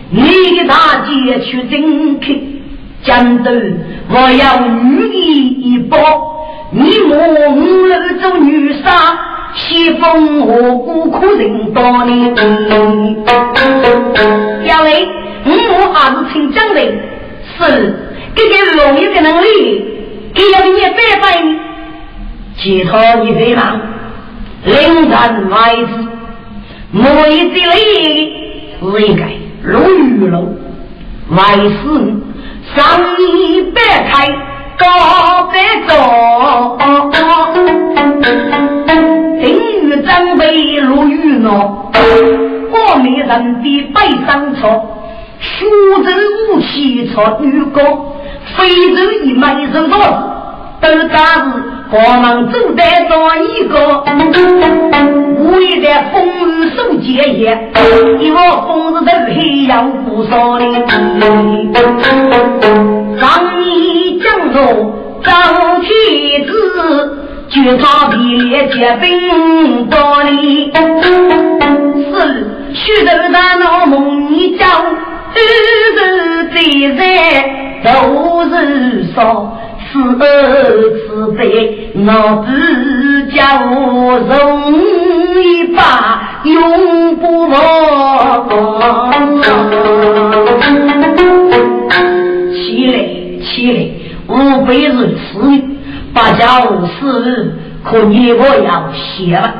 [0.09, 0.23] 你
[0.57, 2.61] 的大姐去征聘，
[3.03, 3.51] 江都
[4.09, 5.97] 我要女一一包，
[6.71, 7.17] 你莫
[7.49, 9.19] 五楼做女杀，
[9.53, 12.33] 西风我孤苦人多你。
[14.65, 15.09] 要为
[15.51, 16.79] 我还是请将的，
[17.57, 17.95] 是
[18.33, 19.85] 这个容易的能力，
[20.33, 21.25] 给要你白白。
[22.57, 23.81] 其他一对郎，
[24.65, 25.91] 临战外子，
[26.91, 27.75] 莫一之类，
[28.81, 29.31] 是应该
[29.63, 30.47] 如玉楼。
[31.29, 31.73] 外事
[32.75, 32.83] 上
[33.19, 34.27] 衣摆开，
[34.77, 34.85] 高
[35.51, 35.53] 摆
[35.87, 35.89] 着，
[39.41, 39.45] 定
[39.83, 41.91] 玉长辈如玉脑，
[42.71, 43.95] 我美人的背
[44.25, 44.61] 上错，
[45.39, 45.65] 书
[46.03, 46.07] 中
[46.49, 47.79] 武器错玉高，
[48.57, 49.97] 非洲一枚是多。
[50.81, 51.45] 都家是
[51.95, 54.03] 帮忙做得当一个，
[55.39, 57.71] 我一在风雨受劫也，
[58.19, 58.37] 一个
[58.67, 60.63] 风日都黑要不少的。
[63.17, 63.23] 上
[63.63, 64.55] 一讲说
[65.23, 66.51] 张天子，
[67.47, 70.73] 就他比列结冰多哩，
[72.11, 72.11] 是
[72.73, 74.65] 许多大闹梦一觉，
[75.33, 75.37] 日
[75.95, 76.03] 日
[76.51, 76.55] 在
[76.97, 77.03] 在
[77.85, 77.89] 都
[78.49, 78.53] 是
[79.13, 79.57] 说。
[79.95, 82.51] 此慈悲，我只
[83.33, 84.73] 叫容
[85.41, 87.55] 一把永不忘。
[92.53, 92.93] 起来，
[93.41, 93.77] 起来，
[94.27, 95.23] 吾辈是此
[96.13, 99.53] 八家无事，可你我要谢了。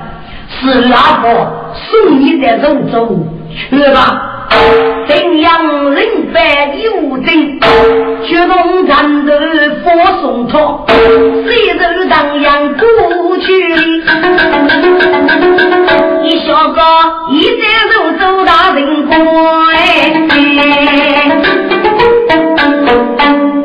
[0.50, 4.35] 是哪个送你的肉粥去吧？
[5.08, 5.98] 怎样人
[6.34, 7.60] 犯有罪，
[8.26, 9.32] 却动战斗
[9.84, 9.86] 佛
[10.22, 13.48] 送托，谁人当阳过去？
[16.24, 16.82] 一小个
[17.32, 19.14] 一再走走大人过
[19.74, 19.78] 哎，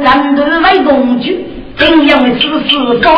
[0.04, 3.08] 战斗为工具，怎样的是师傅？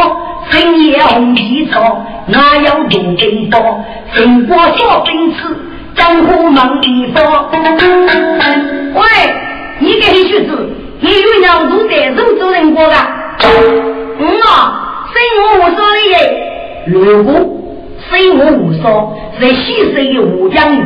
[0.50, 3.84] 深夜红旗草，哪有动兵多？
[4.12, 5.38] 神国小兵吃。
[5.95, 7.51] 江湖忙地方，
[8.95, 9.03] 喂，
[9.78, 10.70] 你个黑学子，
[11.01, 12.97] 你有两度带走做人过的？
[14.18, 16.14] 嗯啊，生我无说的耶。
[16.86, 17.32] 如果
[18.11, 20.82] 生我无双，在西水的吴江女，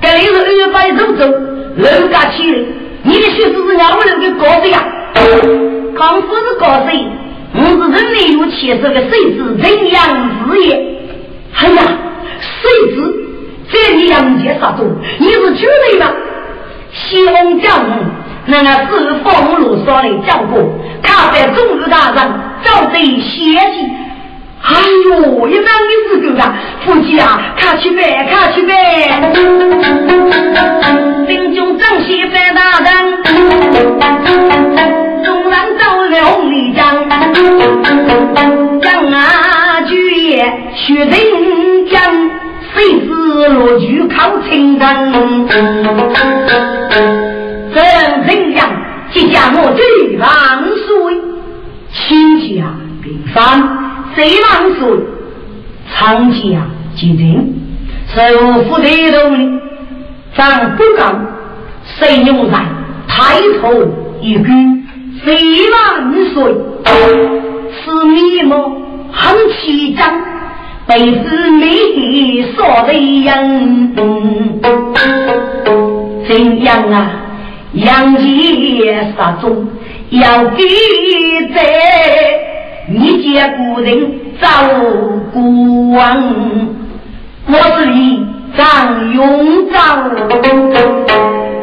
[0.00, 2.58] 这里是二百走走，楼家起来，
[3.02, 4.84] 你的学子是俺们那个高谁呀？
[5.96, 7.06] 康夫是高谁？
[7.56, 10.68] 我是人类有前世的谁子人样子也？
[11.56, 11.82] 哎呀，
[12.60, 13.23] 谁子
[13.74, 14.86] 在你杨杰杀中，
[15.18, 16.06] 你是绝对吗？
[16.92, 17.84] 西红将
[18.46, 18.68] 那个
[18.98, 20.62] 是风路上的讲过，
[21.02, 23.90] 他在中日大人遭贼血迹。
[24.62, 24.72] 哎
[25.10, 26.54] 呦，一般你是够的，
[26.84, 29.32] 夫妻啊，看去呗，看去呗。
[58.54, 59.50] 首富的头里，
[60.36, 61.12] 长不高，
[61.98, 62.58] 谁用在
[63.08, 63.72] 抬头
[64.20, 64.44] 一句，
[65.24, 65.34] 谁
[65.72, 66.54] 万岁？
[67.82, 68.56] 是你吗？
[69.10, 70.08] 很气张，
[70.86, 72.92] 被子里说的
[73.24, 73.92] 人，
[76.28, 77.10] 怎样啊？
[77.72, 79.66] 杨杰杀中
[80.10, 80.62] 要记
[81.52, 81.60] 得。
[82.86, 84.46] 你见古人造
[85.32, 86.22] 古王，
[87.48, 88.24] 我是你
[88.56, 90.14] 张永章，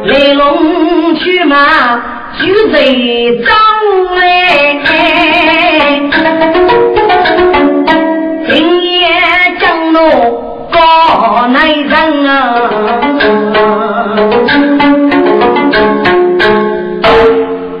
[0.04, 1.56] 来龙去马
[2.38, 2.84] 就在
[3.44, 3.54] 张
[4.16, 4.20] 来，
[8.46, 9.08] 今夜
[9.58, 9.98] 江路
[10.70, 12.30] 高内人啊，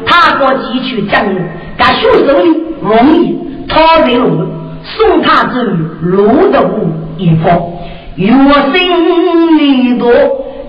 [0.06, 1.40] 踏过几曲江路，
[1.76, 2.62] 敢凶手里。
[2.82, 3.38] 容易，
[3.68, 4.46] 他人路
[4.82, 5.62] 送他之
[6.02, 7.60] 路的无一方，
[8.16, 10.12] 与我心里多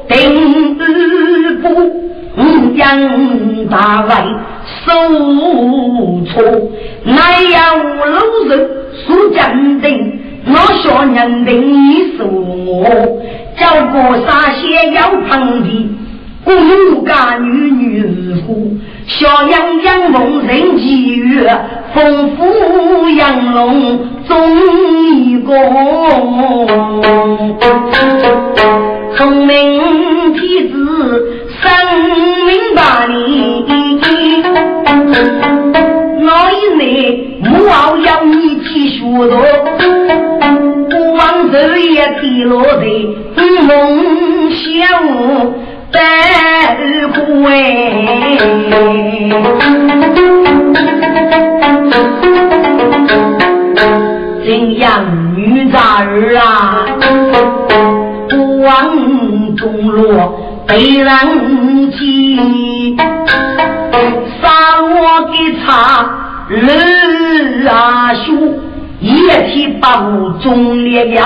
[0.08, 1.68] 定日不
[2.38, 2.42] 五
[2.78, 4.26] 将大外
[4.86, 4.92] 受
[6.26, 6.42] 挫，
[7.04, 7.56] 奈有
[8.06, 8.52] 路人
[9.06, 11.52] 说坚定，我小人定
[11.90, 12.82] 你说我，
[13.58, 15.68] 叫过沙县要碰的。
[16.44, 16.52] 孤
[17.06, 18.04] 家女女
[18.42, 18.78] 夫，
[19.08, 21.48] 小羊羊逢人机遇，
[21.94, 24.36] 丰富养龙终
[25.16, 25.54] 一功。
[29.16, 30.74] 聪明体子
[31.62, 31.72] 生
[32.46, 33.66] 明白理，
[36.20, 36.84] 我以内
[37.42, 39.32] 母后要你去学读，
[40.90, 41.54] 不枉日
[41.94, 42.82] 夜披落在
[43.66, 43.72] 梦
[44.52, 44.64] 想。
[45.94, 46.00] 白
[47.14, 47.54] 虎哎，
[54.44, 56.86] 怎样女杂儿啊？
[58.28, 62.98] 不枉中落被人欺，
[64.42, 64.92] 杀我
[65.30, 65.34] 的
[65.64, 65.64] 茶
[66.50, 68.52] 儿啊兄，
[69.00, 71.20] 一提把我中烈了。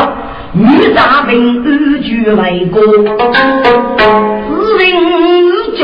[0.54, 4.47] 女杂兵二举为国，自
[4.78, 5.82] 人叫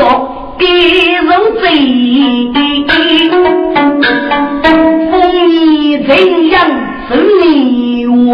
[0.58, 1.28] 别人
[1.60, 1.64] 贼，
[5.10, 5.12] 风
[5.50, 5.52] 雨
[6.06, 6.10] 怎
[6.50, 6.54] 样
[7.08, 8.28] 是你我？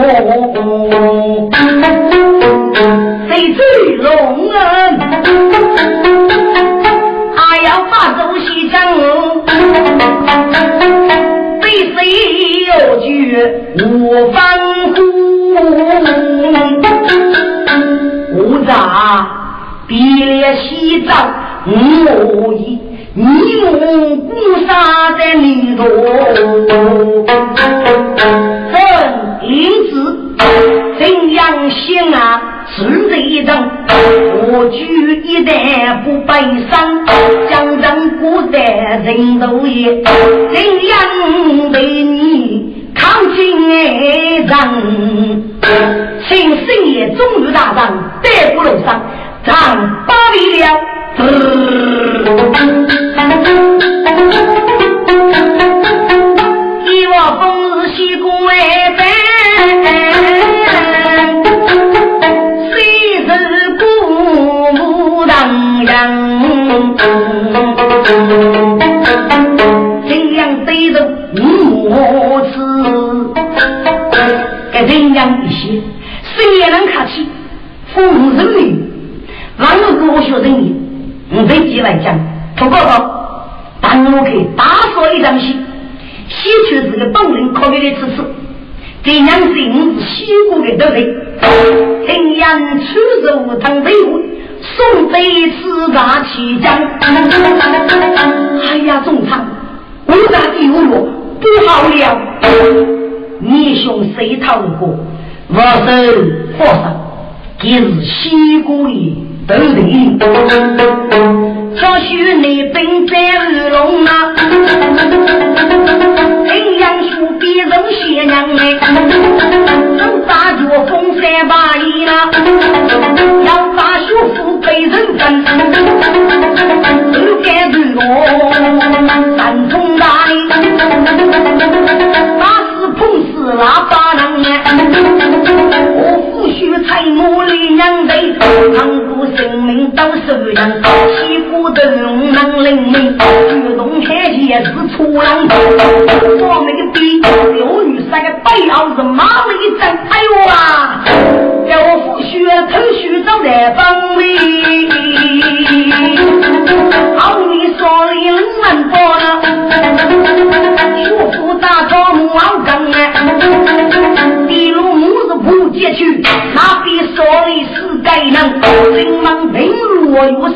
[3.28, 3.58] 谁最
[3.96, 4.08] 龙
[4.52, 4.58] 人？
[7.34, 8.74] 还要把东西讲，
[11.61, 11.96] 被谁
[12.66, 13.08] 要举
[13.78, 13.84] 无
[14.32, 14.38] 反
[14.94, 14.98] 顾？
[18.32, 18.70] 我咋
[19.91, 21.34] 别了西藏
[21.66, 22.78] 我意，
[23.12, 23.24] 你
[23.64, 24.30] 我孤
[24.64, 25.82] 杀在里头，
[28.70, 28.78] 真
[29.43, 29.91] 因此
[30.97, 32.64] 怎样行啊？
[32.68, 33.68] 是这一张，
[34.53, 35.53] 我举一代
[36.05, 36.32] 不悲
[36.70, 37.05] 伤，
[37.51, 42.76] 将人过得人都也，怎样对你？
[42.95, 44.47] 抗金人，
[46.28, 46.30] 请
[46.64, 48.28] 深夜中日大战，带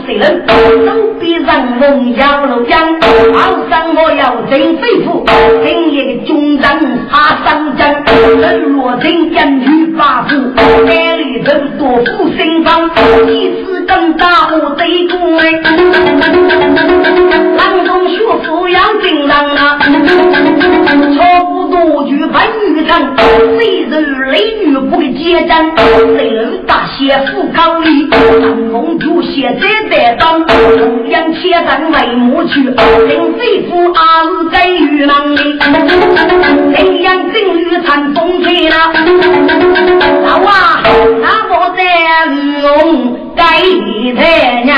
[0.04, 0.44] 谁人？
[0.86, 2.78] 手比人龙要路江，
[3.34, 5.24] 好生我要真肺腑，
[5.64, 6.64] 今夜的军人。
[7.10, 8.04] 他上阵，
[8.40, 10.34] 人若真言语发福，
[10.86, 12.90] 眼里头多福心方，
[13.28, 15.42] 一次更大我得功哎。
[17.56, 19.78] 郎中学富要精当啊，
[21.14, 23.14] 错不多句半语长，
[23.58, 24.34] 谁人雷
[24.66, 25.70] 女不结账，
[26.16, 26.63] 谁人
[26.94, 28.08] 大写富高里，
[28.40, 35.58] 郎中就写在在当，中央切上为母去，令贼夫阿是在玉郎里。
[37.02, 38.76] 杨正玉传风吹了，
[40.24, 40.82] 老啊，
[41.20, 41.82] 那我在
[42.62, 43.42] 龙盖
[44.16, 44.72] 太娘，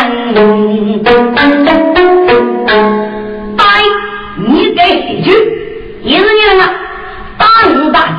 [3.59, 3.63] 带
[4.39, 5.31] 你给一句，
[6.03, 6.65] 一个人啊，
[7.37, 8.17] 大人大臣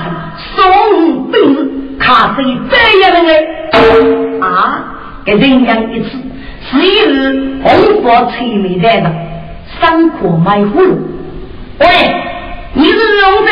[0.56, 3.30] 送本子，他是这样的。
[4.40, 4.84] 啊，
[5.26, 6.10] 给人家一次，
[6.62, 9.12] 是一日红火催眉带的，
[9.80, 11.00] 三颗买葫芦，
[11.80, 11.88] 喂，
[12.74, 13.52] 你是龙噻？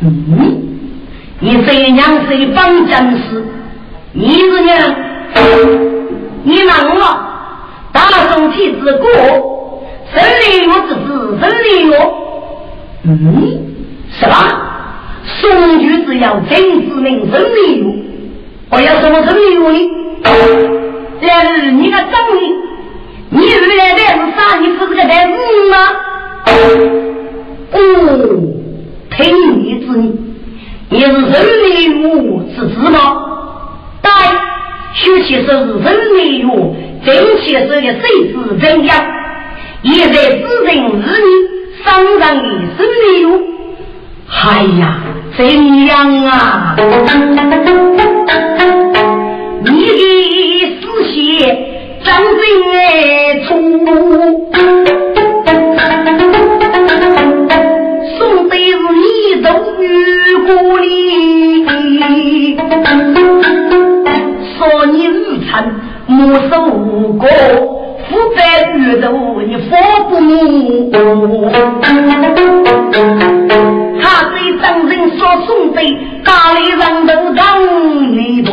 [0.00, 0.08] 嗯，
[1.40, 3.44] 你这娘是一帮僵尸，
[4.12, 4.76] 你是娘，
[6.42, 7.02] 你难了，
[7.92, 12.12] 大宋体之国，生理药之子，生理药，
[13.04, 13.62] 嗯，
[14.10, 14.77] 是吧？
[15.40, 17.86] 宋举只要真知名生理药，
[18.70, 19.78] 我要什么生理药呢？
[21.20, 22.40] 这是你个长女，
[23.30, 24.58] 你原来的是啥？
[24.58, 25.38] 你不是个男人
[25.70, 25.76] 吗？
[26.46, 26.50] 哦。
[29.10, 29.18] 听
[29.62, 30.02] 你之意，
[30.90, 31.68] 你是人民
[32.08, 32.98] 物之子吗？
[34.00, 34.10] 对，
[34.94, 36.74] 说起是人力物，
[37.04, 37.14] 正
[37.44, 37.92] 确是个谁
[38.32, 38.90] 子怎样？
[39.84, 41.86] 现在只人日你商
[42.18, 42.42] 上的
[42.76, 43.28] 生力物，
[44.28, 45.00] 哎呀，
[45.38, 45.46] 怎
[45.86, 46.74] 样啊？
[49.62, 50.02] 你的
[50.80, 50.82] 思
[51.14, 51.16] 想
[52.02, 53.48] 张真出。
[60.44, 60.86] 故里，
[64.58, 65.16] 少年无
[65.48, 65.48] 产，
[66.06, 66.16] 莫
[66.48, 67.28] 受无过，
[68.08, 68.40] 父在
[68.72, 69.06] 玉头，
[69.46, 69.76] 你佛
[70.08, 70.90] 不母。
[75.46, 75.80] 送的，
[76.24, 77.42] 家里人都让
[78.12, 78.52] 你多。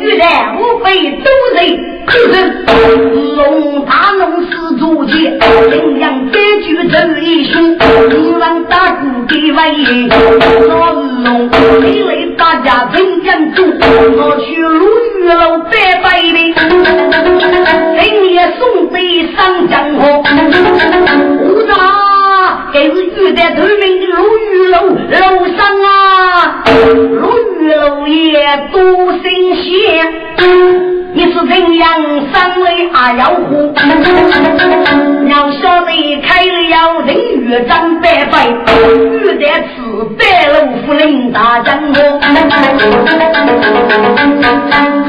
[0.00, 0.24] 原来
[0.56, 0.86] 无非
[1.22, 1.58] 都人。
[2.06, 2.34] 可是
[3.36, 4.48] 龙大龙是
[4.78, 5.12] 主角，
[5.70, 10.08] 领养百句真英雄，五郎打鼓给外爷，
[10.66, 11.48] 老龙
[11.84, 14.86] 你来大家真讲究，我去鲁
[15.20, 15.70] 豫楼拜
[16.02, 16.36] 拜的，
[18.00, 18.02] 今
[18.32, 18.96] 夜送杯
[19.36, 20.00] 上江河，
[23.50, 26.64] 是玉带头名的鲁豫楼楼上啊，
[27.20, 27.22] 鲁
[27.56, 28.78] 豫楼也多
[29.22, 29.64] 新鲜。
[31.12, 31.88] 你是怎样
[32.32, 33.74] 三位阿妖虎？
[35.28, 38.32] 要晓得开要人越长百倍，
[39.10, 39.74] 遇得此
[40.16, 41.94] 白龙夫人大将我，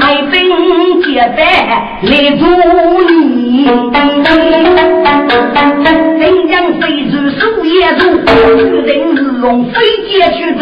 [0.00, 0.34] 开兵
[1.02, 1.38] 结拜
[2.02, 2.42] 来助
[3.08, 3.70] 你。
[6.18, 8.02] 人将飞猪手也住，
[8.56, 9.72] 遇人日龙飞
[10.08, 10.60] 接去子，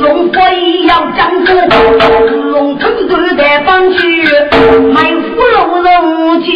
[0.00, 0.36] 龙飞
[0.86, 1.48] 要将住，
[2.50, 3.98] 龙头头在帮去。
[4.92, 6.48] 买芙蓉龙酒。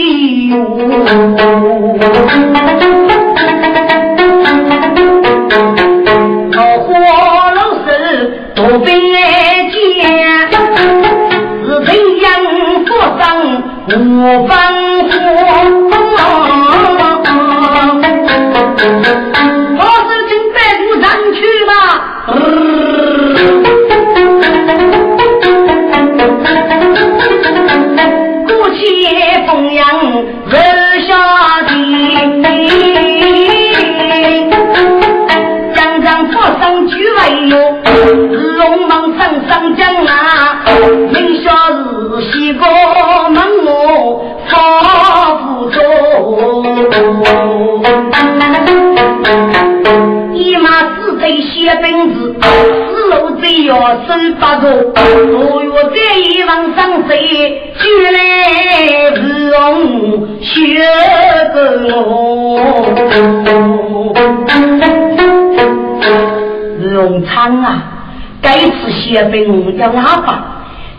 [69.79, 70.45] 要哪把？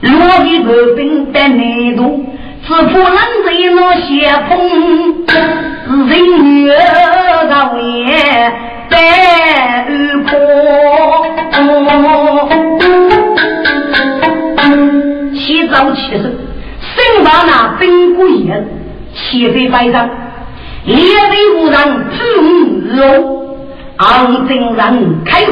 [0.02, 0.12] 落
[0.44, 2.26] 的国兵在内度，
[2.66, 4.58] 只怕人在那血风，
[6.08, 6.10] 人
[6.64, 6.74] 月
[7.50, 8.52] 高也
[8.90, 8.94] 白
[10.26, 10.32] 空。
[15.36, 18.66] 起早起身，身把那兵鼓眼，
[19.14, 20.10] 气飞百丈，
[20.86, 21.78] 列队无人
[22.12, 22.18] 自
[22.96, 23.58] 如，
[23.98, 25.46] 昂正人开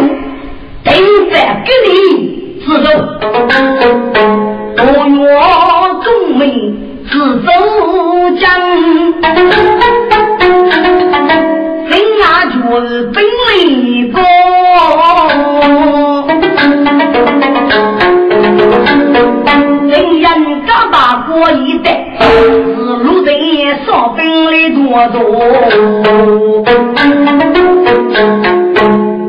[24.69, 25.15] 多多。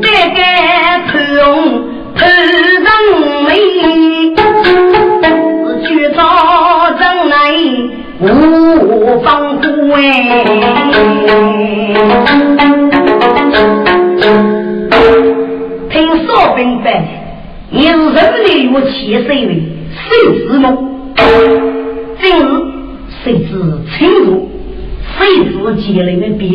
[0.01, 0.37] 这个
[1.07, 1.11] 头
[2.15, 2.19] 头
[2.83, 2.87] 上
[3.45, 3.49] 眉，
[4.35, 6.17] 是去找
[6.99, 7.33] 人来
[8.19, 8.23] 无
[9.21, 9.27] 防
[9.57, 9.63] 护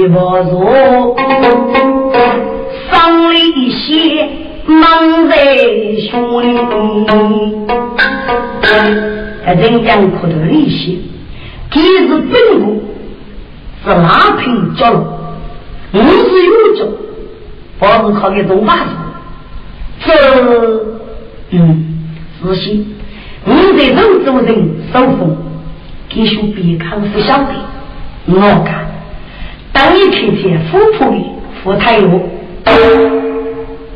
[0.09, 1.17] 不弱？
[2.91, 4.29] 伤了一些，
[4.67, 5.35] 忙在
[6.11, 6.45] 胸里。
[9.45, 10.99] 还真讲苦头一些，
[11.71, 12.83] 今日本部
[13.85, 15.05] 是拉平角落，
[15.93, 16.03] 我是
[16.47, 16.87] 有脚，
[17.79, 18.91] 不是靠个东把子。
[20.01, 20.13] 这，
[21.51, 21.85] 嗯，
[22.43, 22.87] 仔细。
[23.45, 24.49] 你在人做人
[24.91, 25.37] 守风，
[26.09, 27.53] 给兄别看不晓得。
[28.27, 28.84] 我看，
[29.95, 31.17] 你天见富婆的
[31.63, 32.21] 富太我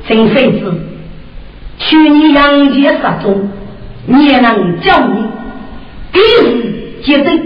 [0.09, 0.73] 真飞子，
[1.79, 3.51] 去年杨杰失踪，
[4.07, 5.25] 你也能叫你，
[6.13, 7.41] 第一接对，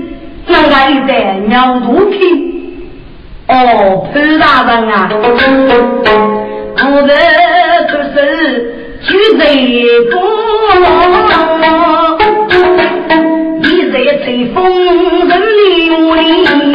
[0.46, 2.18] 让他一代鸟肚皮。
[3.48, 5.08] 哦，潘大人啊，
[6.76, 7.14] 不得
[7.88, 8.16] 可是
[9.02, 9.42] 举贼
[10.10, 10.20] 多，
[13.62, 13.94] 一在
[14.24, 14.62] 吹风
[15.26, 16.71] 人里。